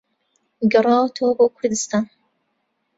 [0.71, 2.05] گەڕاوەتەوە بۆ کوردوستان